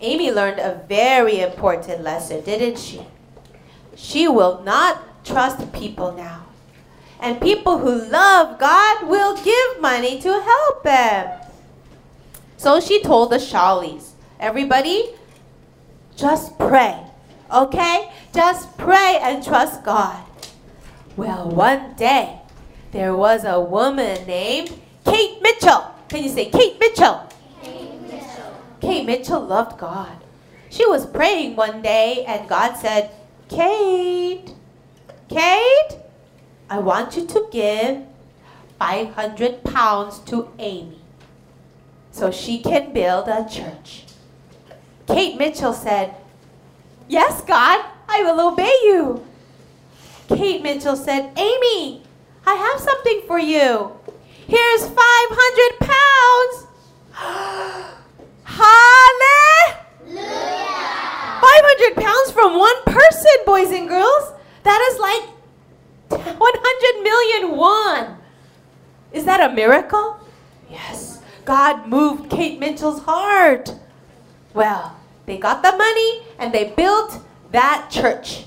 Amy 0.01 0.33
learned 0.33 0.59
a 0.59 0.83
very 0.89 1.39
important 1.39 2.03
lesson, 2.03 2.43
didn't 2.43 2.79
she? 2.79 3.07
She 3.97 4.29
will 4.29 4.63
not 4.63 5.25
trust 5.25 5.73
people 5.73 6.13
now. 6.13 6.47
And 7.21 7.41
people 7.41 7.79
who 7.79 8.05
love 8.11 8.59
God 8.59 9.09
will 9.09 9.37
give 9.43 9.81
money 9.81 10.21
to 10.21 10.29
help 10.29 10.83
them. 10.83 11.41
So 12.57 12.81
she 12.81 13.03
told 13.03 13.31
the 13.31 13.37
Shawleys, 13.37 14.11
everybody, 14.39 15.15
just 16.17 16.59
pray, 16.59 16.99
okay? 17.53 18.11
Just 18.33 18.77
pray 18.79 19.19
and 19.23 19.43
trust 19.43 19.85
God. 19.85 20.23
Well, 21.17 21.49
one 21.51 21.95
day, 21.95 22.41
there 22.93 23.17
was 23.17 23.45
a 23.45 23.61
woman 23.61 24.27
named 24.27 24.71
Kate 25.05 25.41
Mitchell. 25.43 25.85
Can 26.09 26.23
you 26.23 26.29
say 26.29 26.47
Kate 26.51 26.79
Mitchell? 26.79 27.29
Kate 28.81 29.07
Mitchell 29.07 29.41
loved 29.41 29.79
God. 29.79 30.17
She 30.71 30.87
was 30.87 31.07
praying 31.07 31.57
one 31.57 31.83
day 31.83 32.25
and 32.27 32.49
God 32.49 32.77
said, 32.77 33.11
Kate, 33.49 34.55
Kate, 35.29 35.99
I 36.71 36.79
want 36.79 37.17
you 37.17 37.27
to 37.27 37.47
give 37.53 38.03
500 38.79 39.65
pounds 39.65 40.19
to 40.21 40.51
Amy 40.59 41.01
so 42.11 42.31
she 42.31 42.61
can 42.61 42.93
build 42.93 43.29
a 43.29 43.47
church. 43.49 44.05
Kate 45.07 45.37
Mitchell 45.37 45.73
said, 45.73 46.15
Yes, 47.09 47.43
God, 47.43 47.85
I 48.09 48.23
will 48.23 48.53
obey 48.53 48.75
you. 48.85 49.25
Kate 50.29 50.63
Mitchell 50.63 50.97
said, 50.97 51.33
Amy, 51.37 52.03
I 52.47 52.55
have 52.55 52.81
something 52.81 53.23
for 53.27 53.39
you. 53.39 53.93
Here's 54.47 54.87
500 54.87 55.79
pounds. 55.81 56.67
Hallelujah! 60.09 60.74
500 61.42 61.96
pounds 61.96 62.32
from 62.32 62.58
one 62.58 62.84
person, 62.86 63.32
boys 63.46 63.72
and 63.72 63.88
girls. 63.88 64.34
That 64.64 64.80
is 64.92 65.00
like 65.00 65.24
100 66.10 67.04
million 67.04 67.58
won. 67.58 68.18
Is 69.12 69.26
that 69.26 69.40
a 69.42 69.54
miracle? 69.54 70.20
Yes. 70.70 71.22
God 71.46 71.88
moved 71.88 72.30
Kate 72.30 72.60
Mitchell's 72.60 73.02
heart. 73.02 73.74
Well, 74.54 74.96
they 75.26 75.38
got 75.38 75.64
the 75.64 75.72
money 75.72 76.22
and 76.38 76.54
they 76.54 76.74
built 76.76 77.20
that 77.52 77.90
church. 77.90 78.46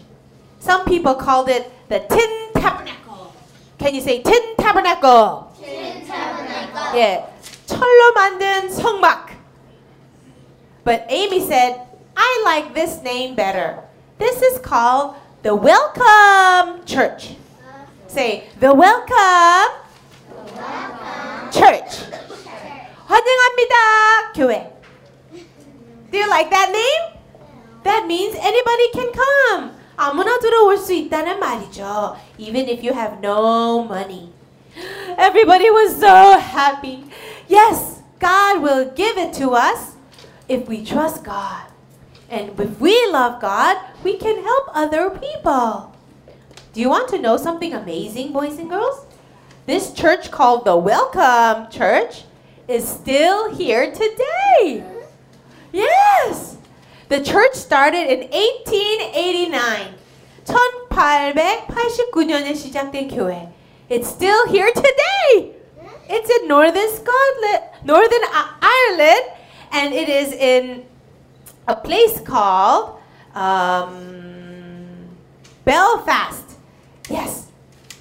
Some 0.61 0.85
people 0.85 1.14
called 1.14 1.48
it 1.48 1.70
the 1.88 2.00
Tin 2.00 2.62
Tabernacle. 2.62 3.35
Can 3.78 3.94
you 3.94 4.00
say 4.00 4.22
Tin 4.22 4.55
Tabernacle? 4.57 5.50
예, 6.94 7.24
철로 7.66 8.12
만든 8.14 8.68
성막. 8.68 9.31
But 10.85 11.07
Amy 11.09 11.40
said, 11.40 11.81
I 12.16 12.42
like 12.44 12.74
this 12.74 13.02
name 13.02 13.35
better. 13.35 13.83
This 14.18 14.42
is 14.42 14.59
called 14.59 15.16
the 15.42 15.55
Welcome 15.55 16.85
Church. 16.85 17.35
Say, 18.09 18.48
the 18.61 18.74
Welcome 18.74 19.72
Church. 21.50 22.09
환영합니다, 23.09 24.33
교회. 24.35 24.72
Do 26.11 26.18
you 26.18 26.28
like 26.28 26.50
that 26.50 26.70
name? 26.72 27.18
That 27.85 28.07
means 28.07 28.37
anybody 28.37 28.90
can 28.92 29.12
come. 29.12 29.72
아무나 29.96 30.38
들어올 30.38 30.78
수 30.78 30.92
있다는 30.92 31.38
말이죠. 31.38 32.16
Even 32.38 32.68
if 32.68 32.83
you 32.83 32.92
have 32.92 33.20
no 33.20 33.83
money. 33.85 34.33
Everybody 35.18 35.70
was 35.70 35.98
so 35.98 36.38
happy. 36.38 37.05
Yes, 37.48 38.00
God 38.18 38.62
will 38.62 38.90
give 38.94 39.18
it 39.18 39.33
to 39.35 39.50
us 39.52 39.96
if 40.48 40.68
we 40.68 40.85
trust 40.85 41.24
God. 41.24 41.68
And 42.31 42.59
if 42.59 42.81
we 42.81 42.96
love 43.11 43.40
God, 43.40 43.76
we 44.02 44.16
can 44.16 44.42
help 44.42 44.68
other 44.72 45.11
people. 45.11 45.94
Do 46.72 46.81
you 46.81 46.88
want 46.88 47.09
to 47.09 47.18
know 47.18 47.37
something 47.37 47.74
amazing, 47.74 48.33
boys 48.33 48.59
and 48.59 48.70
girls? 48.70 49.05
This 49.66 49.92
church 49.92 50.31
called 50.31 50.64
the 50.64 50.76
Welcome 50.76 51.70
Church 51.70 52.24
is 52.66 52.88
still 52.88 53.55
here 53.55 53.92
today. 53.92 54.83
Yes! 55.72 56.57
The 57.09 57.22
church 57.22 57.55
started 57.55 58.09
in 58.09 58.31
1889. 58.31 59.94
1889년에 60.44 62.55
시작된 62.55 63.09
교회. 63.09 63.48
It's 63.88 64.09
still 64.09 64.46
here 64.48 64.72
today. 64.72 65.55
It's 66.09 66.28
in 66.31 66.48
Northern 66.48 66.88
Scotland, 66.88 67.62
Northern 67.85 68.22
I- 68.33 68.55
Ireland, 68.61 69.24
and 69.70 69.94
it 69.94 70.09
is 70.09 70.33
in 70.33 70.85
a 71.67 71.75
place 71.75 72.19
called 72.21 72.99
um, 73.36 75.10
Belfast. 75.65 76.58
Yes. 77.10 77.47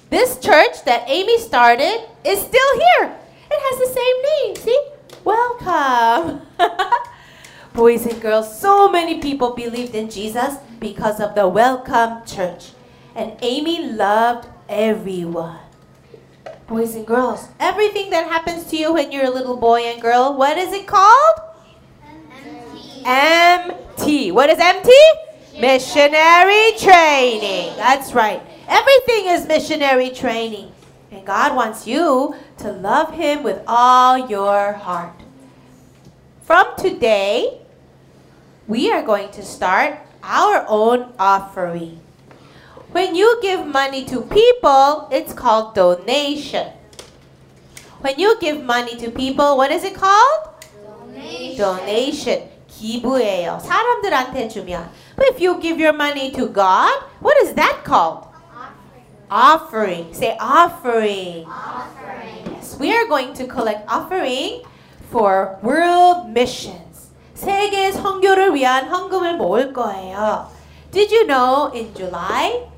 This 0.09 0.39
church 0.39 0.85
that 0.85 1.03
Amy 1.07 1.37
started 1.39 2.07
is 2.23 2.39
still 2.39 2.79
here. 2.79 3.15
It 3.51 3.59
has 3.59 3.79
the 3.79 3.93
same 3.93 4.17
name. 4.31 4.55
See? 4.55 4.89
Welcome. 5.23 6.41
Boys 7.73 8.05
and 8.05 8.21
girls, 8.21 8.59
so 8.59 8.89
many 8.89 9.19
people 9.19 9.53
believed 9.53 9.95
in 9.95 10.09
Jesus 10.09 10.55
because 10.79 11.19
of 11.19 11.35
the 11.35 11.47
Welcome 11.47 12.25
Church. 12.25 12.71
And 13.15 13.33
Amy 13.41 13.91
loved 13.91 14.47
everyone. 14.69 15.59
Boys 16.67 16.95
and 16.95 17.05
girls, 17.05 17.47
everything 17.59 18.09
that 18.11 18.27
happens 18.27 18.65
to 18.67 18.77
you 18.77 18.93
when 18.93 19.11
you're 19.11 19.25
a 19.25 19.29
little 19.29 19.57
boy 19.57 19.81
and 19.81 20.01
girl, 20.01 20.37
what 20.37 20.57
is 20.57 20.73
it 20.73 20.87
called? 20.87 21.46
MT. 23.07 24.33
What 24.33 24.49
is 24.49 24.59
MT? 24.59 24.91
Missionary 25.57 26.73
training. 26.77 27.71
That's 27.77 28.11
right. 28.11 28.41
Everything 28.67 29.31
is 29.31 29.47
missionary 29.47 30.09
training. 30.09 30.73
And 31.09 31.25
God 31.25 31.55
wants 31.55 31.87
you 31.87 32.35
to 32.57 32.73
love 32.73 33.13
Him 33.13 33.43
with 33.43 33.63
all 33.65 34.27
your 34.27 34.73
heart. 34.73 35.15
From 36.41 36.67
today, 36.77 37.61
we 38.67 38.91
are 38.91 39.03
going 39.03 39.31
to 39.31 39.41
start 39.41 39.99
our 40.21 40.65
own 40.67 41.13
offering. 41.17 42.01
When 42.91 43.15
you 43.15 43.39
give 43.41 43.65
money 43.65 44.03
to 44.03 44.19
people, 44.19 45.07
it's 45.13 45.31
called 45.31 45.75
donation. 45.75 46.73
When 48.01 48.19
you 48.19 48.37
give 48.41 48.61
money 48.61 48.97
to 48.97 49.11
people, 49.11 49.55
what 49.55 49.71
is 49.71 49.85
it 49.85 49.95
called? 49.95 50.49
Donation. 51.55 52.49
기부예요. 52.76 53.58
사람들한테 53.62 54.48
주면. 54.48 54.90
But 55.16 55.28
if 55.28 55.40
you 55.40 55.60
give 55.60 55.78
your 55.78 55.94
money 55.94 56.30
to 56.32 56.48
God, 56.48 57.04
what 57.20 57.36
is 57.42 57.54
that 57.54 57.84
called? 57.84 58.26
Offering. 59.30 60.12
Say 60.12 60.36
offering. 60.38 61.46
Yes, 62.52 62.76
we 62.78 62.92
are 62.94 63.06
going 63.06 63.32
to 63.34 63.46
collect 63.46 63.88
offering 63.88 64.62
for 65.10 65.58
world 65.62 66.28
missions. 66.28 67.10
세계 67.34 67.90
선교를 67.92 68.54
위한 68.54 68.88
헌금을 68.88 69.36
모을 69.36 69.72
거예요. 69.72 70.48
Did 70.92 71.10
you 71.10 71.26
know 71.26 71.72
in 71.74 71.94
July 71.94 72.68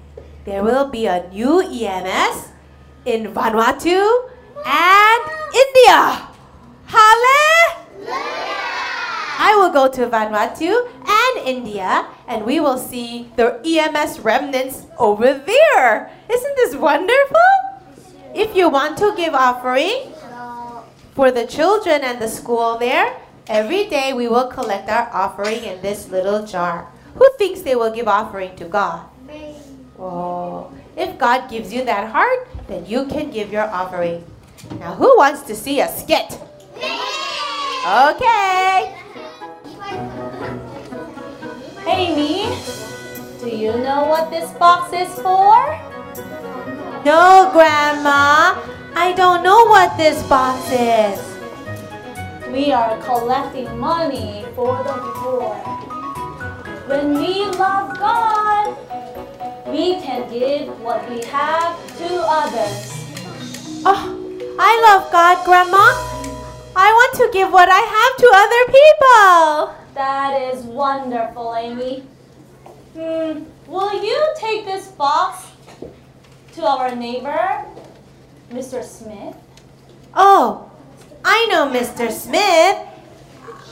there 0.45 0.63
will 0.63 0.91
be 0.91 1.07
a 1.07 1.27
new 1.33 1.61
EMS 1.61 2.53
in 3.05 3.35
Vanuatu 3.35 4.31
and 4.65 5.23
India? 5.53 6.29
Hallelujah! 6.87 8.78
I 9.40 9.56
will 9.56 9.72
go 9.72 9.88
to 9.88 10.06
Vanuatu 10.12 10.68
and 11.08 11.48
India 11.48 12.06
and 12.28 12.44
we 12.44 12.60
will 12.60 12.78
see 12.78 13.32
the 13.38 13.56
EMS 13.64 14.20
remnants 14.20 14.84
over 14.98 15.34
there. 15.34 16.12
Isn't 16.30 16.56
this 16.58 16.76
wonderful? 16.76 17.50
If 18.36 18.54
you 18.54 18.68
want 18.68 18.98
to 18.98 19.16
give 19.16 19.34
offering 19.34 20.12
for 21.16 21.32
the 21.32 21.48
children 21.48 22.02
and 22.04 22.22
the 22.22 22.28
school 22.28 22.78
there, 22.78 23.16
every 23.48 23.88
day 23.88 24.12
we 24.12 24.28
will 24.28 24.48
collect 24.48 24.90
our 24.90 25.10
offering 25.14 25.64
in 25.64 25.82
this 25.82 26.10
little 26.10 26.46
jar. 26.46 26.92
Who 27.16 27.26
thinks 27.38 27.62
they 27.62 27.76
will 27.76 27.96
give 27.96 28.10
offering 28.10 28.58
to 28.58 28.66
God? 28.66 29.08
Me. 29.26 29.56
Oh, 29.98 30.70
if 30.98 31.18
God 31.18 31.50
gives 31.50 31.72
you 31.72 31.86
that 31.86 32.12
heart, 32.12 32.46
then 32.68 32.86
you 32.86 33.06
can 33.08 33.32
give 33.32 33.54
your 33.54 33.72
offering. 33.72 34.26
Now, 34.80 34.96
who 34.96 35.16
wants 35.16 35.44
to 35.44 35.56
see 35.56 35.80
a 35.80 35.88
skit? 35.88 36.38
Okay. 37.88 38.99
Amy, 42.00 42.48
do 43.42 43.50
you 43.50 43.74
know 43.84 44.06
what 44.08 44.32
this 44.32 44.50
box 44.52 44.94
is 44.94 45.12
for? 45.20 45.60
No, 47.04 47.50
Grandma. 47.52 48.56
I 48.96 49.12
don't 49.18 49.44
know 49.44 49.66
what 49.66 49.98
this 49.98 50.24
box 50.30 50.72
is. 50.72 51.20
We 52.54 52.72
are 52.72 52.96
collecting 53.04 53.78
money 53.78 54.46
for 54.56 54.78
the 54.82 54.96
poor. 55.20 55.52
When 56.88 57.20
we 57.20 57.44
love 57.60 58.00
God, 58.00 58.78
we 59.68 60.00
can 60.00 60.24
give 60.32 60.72
what 60.80 61.04
we 61.10 61.22
have 61.26 61.76
to 61.98 62.10
others. 62.40 62.96
Oh, 63.84 64.02
I 64.58 64.72
love 64.88 65.12
God, 65.12 65.44
Grandma. 65.44 65.84
I 66.80 66.88
want 66.96 67.14
to 67.20 67.30
give 67.34 67.52
what 67.52 67.68
I 67.68 67.84
have 67.84 68.14
to 68.24 68.28
other 68.40 68.64
people. 68.72 69.79
That 70.00 70.42
is 70.54 70.64
wonderful, 70.64 71.54
Amy. 71.58 72.06
Hmm, 72.94 73.44
will 73.68 74.02
you 74.02 74.34
take 74.38 74.64
this 74.64 74.88
box 74.88 75.52
to 76.54 76.66
our 76.66 76.96
neighbor, 76.96 77.66
Mr. 78.50 78.82
Smith? 78.82 79.36
Oh, 80.16 80.72
I 81.26 81.48
know 81.52 81.68
Mr. 81.68 82.10
Smith. 82.10 82.78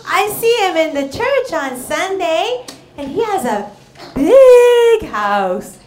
I 0.06 0.28
see 0.38 0.54
him 0.68 0.76
in 0.76 0.94
the 0.96 1.18
church 1.18 1.54
on 1.54 1.78
Sunday, 1.80 2.66
and 2.98 3.08
he 3.10 3.24
has 3.24 3.46
a 3.46 3.72
big 4.14 5.10
house. 5.10 5.78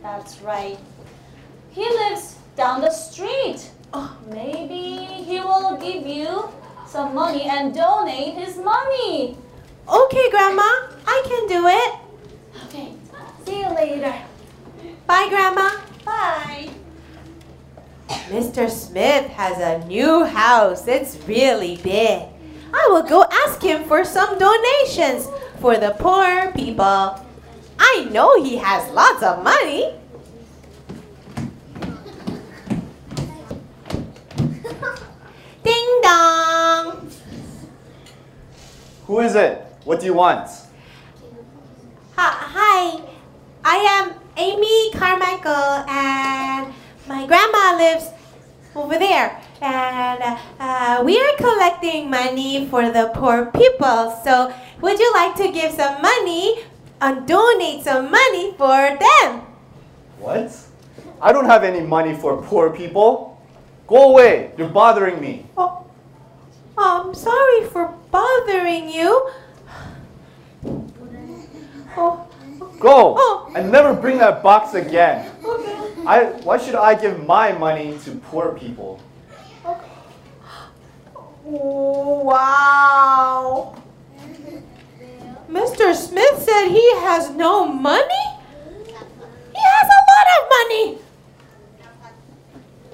That's 0.00 0.40
right. 0.40 0.78
He 1.72 1.82
lives 1.82 2.36
down 2.56 2.80
the 2.80 2.90
street. 2.90 3.70
Oh, 3.92 4.16
Maybe 4.32 5.04
he 5.28 5.40
will 5.40 5.76
give 5.76 6.06
you 6.06 6.48
some 6.86 7.14
money 7.14 7.42
and 7.42 7.74
donate 7.74 8.32
his 8.32 8.56
money. 8.56 9.36
Okay, 9.90 10.30
Grandma, 10.30 10.62
I 11.04 11.22
can 11.26 11.48
do 11.48 11.66
it. 11.66 11.94
Okay, 12.66 12.92
see 13.44 13.58
you 13.58 13.68
later. 13.74 14.14
Bye, 15.04 15.26
Grandma. 15.28 15.80
Bye. 16.04 16.70
Mr. 18.28 18.70
Smith 18.70 19.26
has 19.32 19.58
a 19.58 19.84
new 19.88 20.22
house. 20.24 20.86
It's 20.86 21.16
really 21.26 21.76
big. 21.82 22.22
I 22.72 22.88
will 22.88 23.02
go 23.02 23.24
ask 23.44 23.60
him 23.60 23.82
for 23.82 24.04
some 24.04 24.38
donations 24.38 25.26
for 25.58 25.76
the 25.76 25.90
poor 25.98 26.52
people. 26.52 27.26
I 27.80 28.06
know 28.12 28.40
he 28.44 28.58
has 28.58 28.88
lots 28.92 29.24
of 29.24 29.42
money. 29.42 29.92
Ding 35.64 36.00
dong! 36.02 37.10
Who 39.08 39.18
is 39.18 39.34
it? 39.34 39.66
What 39.84 40.00
do 40.00 40.06
you 40.06 40.12
want? 40.12 40.46
Hi, 42.16 42.32
hi. 42.36 43.00
I 43.64 43.76
am 43.76 44.14
Amy 44.36 44.92
Carmichael, 44.92 45.88
and 45.88 46.74
my 47.08 47.26
grandma 47.26 47.76
lives 47.78 48.10
over 48.76 48.98
there. 48.98 49.40
And 49.62 50.38
uh, 50.58 51.02
we 51.02 51.18
are 51.18 51.36
collecting 51.38 52.10
money 52.10 52.68
for 52.68 52.90
the 52.90 53.10
poor 53.14 53.46
people. 53.46 54.20
So, 54.22 54.52
would 54.82 54.98
you 54.98 55.12
like 55.14 55.34
to 55.36 55.50
give 55.50 55.72
some 55.72 56.02
money 56.02 56.60
and 57.00 57.26
donate 57.26 57.82
some 57.84 58.10
money 58.10 58.52
for 58.58 58.98
them? 59.00 59.40
What? 60.18 60.52
I 61.22 61.32
don't 61.32 61.46
have 61.46 61.64
any 61.64 61.80
money 61.80 62.14
for 62.14 62.42
poor 62.42 62.68
people. 62.68 63.40
Go 63.86 64.10
away. 64.10 64.52
You're 64.58 64.68
bothering 64.68 65.20
me. 65.20 65.46
Oh, 65.56 65.86
I'm 66.76 67.14
sorry 67.14 67.64
for 67.68 67.94
bothering 68.10 68.90
you. 68.90 69.30
Oh, 71.96 72.26
Go. 72.80 73.52
And 73.54 73.70
never 73.70 73.92
bring 73.94 74.18
that 74.18 74.42
box 74.42 74.74
again. 74.74 75.30
okay. 75.44 75.76
I, 76.06 76.24
why 76.44 76.56
should 76.56 76.74
I 76.74 76.94
give 76.94 77.26
my 77.26 77.52
money 77.52 77.98
to 78.04 78.12
poor 78.12 78.52
people? 78.54 79.02
Wow. 82.32 83.76
Mr. 85.50 85.94
Smith 85.94 86.42
said 86.42 86.68
he 86.68 86.94
has 87.00 87.30
no 87.30 87.66
money? 87.66 88.24
He 88.86 88.92
has 89.60 89.88
a 89.88 90.02
lot 90.08 90.26
of 90.36 90.48
money. 90.48 90.98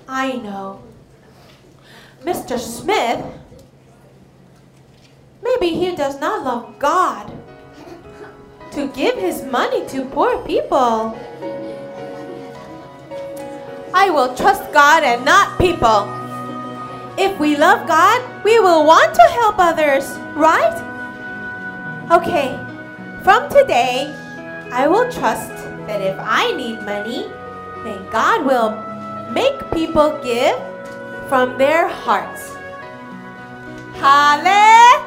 I 0.09 0.33
know. 0.37 0.83
Mr. 2.23 2.59
Smith, 2.59 3.25
maybe 5.43 5.69
he 5.71 5.95
does 5.95 6.19
not 6.19 6.43
love 6.45 6.79
God 6.79 7.31
to 8.73 8.89
give 8.89 9.17
his 9.17 9.45
money 9.45 9.87
to 9.89 10.05
poor 10.05 10.39
people. 10.45 11.17
I 13.95 14.11
will 14.11 14.35
trust 14.37 14.73
God 14.73 15.03
and 15.05 15.25
not 15.25 15.59
people. 15.59 16.05
If 17.19 17.39
we 17.41 17.57
love 17.57 17.89
God, 17.89 18.21
we 18.45 18.59
will 18.59 18.85
want 18.85 19.15
to 19.15 19.23
help 19.23 19.57
others, 19.59 20.05
right? 20.37 20.77
Okay, 22.13 22.55
from 23.25 23.49
today, 23.49 24.15
I 24.71 24.87
will 24.87 25.11
trust 25.11 25.51
that 25.89 26.03
if 26.03 26.17
I 26.21 26.53
need 26.53 26.83
money, 26.83 27.31
then 27.85 28.07
God 28.11 28.45
will 28.45 28.77
make 29.33 29.59
people 29.73 30.19
give 30.23 30.57
from 31.29 31.57
their 31.57 31.89
hearts. 31.89 32.55
Hallelujah! 33.97 35.07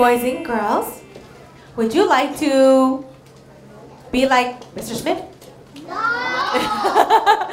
Boys 0.00 0.24
and 0.24 0.46
girls, 0.46 1.02
would 1.76 1.92
you 1.92 2.08
like 2.08 2.34
to 2.38 3.04
be 4.10 4.26
like 4.26 4.58
Mr. 4.72 4.96
Smith? 4.96 5.20
No. 5.86 7.50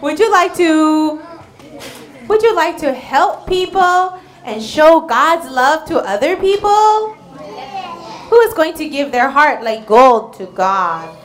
would 0.02 0.18
you 0.18 0.28
like 0.32 0.56
to 0.56 1.22
would 2.26 2.42
you 2.42 2.52
like 2.56 2.78
to 2.78 2.92
help 2.92 3.46
people 3.46 4.18
and 4.42 4.60
show 4.60 5.02
God's 5.02 5.48
love 5.48 5.86
to 5.86 5.98
other 6.00 6.34
people? 6.34 7.14
Who 8.26 8.40
is 8.40 8.54
going 8.54 8.74
to 8.74 8.88
give 8.88 9.12
their 9.12 9.30
heart 9.30 9.62
like 9.62 9.86
gold 9.86 10.34
to 10.38 10.46
God? 10.46 11.16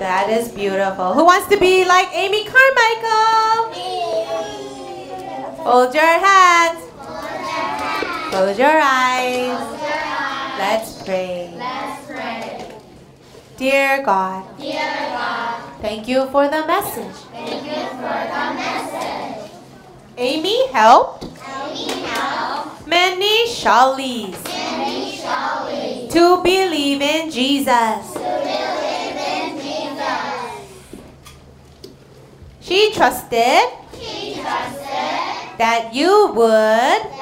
That 0.00 0.30
is 0.30 0.48
beautiful. 0.48 1.14
Who 1.14 1.24
wants 1.24 1.46
to 1.54 1.60
be 1.60 1.84
like 1.84 2.08
Amy 2.12 2.42
Carmichael? 2.42 3.70
Hold 5.62 5.94
your 5.94 6.18
hands. 6.18 6.91
Close 8.32 8.58
your 8.58 8.80
eyes. 8.80 9.60
Let's 10.56 11.02
pray. 11.04 11.52
Dear 13.58 14.02
God. 14.02 14.48
Thank 15.82 16.08
you 16.08 16.24
for 16.32 16.48
the 16.48 16.64
message. 16.66 17.14
Amy 20.16 20.66
helped. 20.68 21.24
Amy 21.44 22.00
helped. 22.08 22.86
Many 22.86 23.48
Shawleys. 23.48 24.40
To 26.08 26.42
believe 26.42 27.02
in 27.02 27.30
Jesus. 27.30 28.16
She 32.62 32.92
trusted. 32.94 33.76
That 35.58 35.90
you 35.92 36.32
would. 36.32 37.21